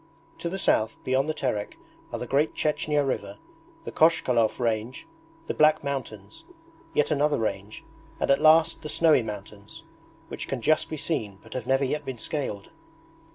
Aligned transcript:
To 0.39 0.49
the 0.49 0.57
south, 0.57 0.97
beyond 1.03 1.29
the 1.29 1.33
Terek, 1.35 1.77
are 2.11 2.17
the 2.17 2.25
Great 2.25 2.55
Chechnya 2.55 3.05
river, 3.07 3.37
the 3.83 3.91
Kochkalov 3.91 4.59
range, 4.59 5.05
the 5.45 5.53
Black 5.53 5.83
Mountains, 5.83 6.43
yet 6.95 7.11
another 7.11 7.37
range, 7.37 7.83
and 8.19 8.31
at 8.31 8.41
last 8.41 8.81
the 8.81 8.89
snowy 8.89 9.21
mountains, 9.21 9.83
which 10.27 10.47
can 10.47 10.59
just 10.59 10.89
be 10.89 10.97
seen 10.97 11.37
but 11.43 11.53
have 11.53 11.67
never 11.67 11.85
yet 11.85 12.03
been 12.03 12.17
scaled. 12.17 12.71